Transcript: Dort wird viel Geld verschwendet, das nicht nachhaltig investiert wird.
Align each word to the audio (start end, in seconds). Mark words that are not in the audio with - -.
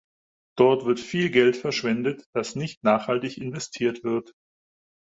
Dort 0.57 0.85
wird 0.87 0.99
viel 0.99 1.29
Geld 1.29 1.55
verschwendet, 1.57 2.27
das 2.33 2.55
nicht 2.55 2.83
nachhaltig 2.83 3.37
investiert 3.37 4.03
wird. 4.03 4.33